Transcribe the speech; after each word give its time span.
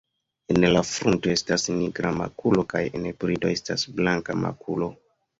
En 0.53 0.59
la 0.75 0.79
frunto 0.91 1.31
estas 1.33 1.65
nigra 1.81 2.13
makulo 2.21 2.63
kaj 2.73 2.81
en 2.99 3.05
brido 3.25 3.51
estas 3.57 3.83
blanka 3.99 4.37
makulo. 4.45 4.89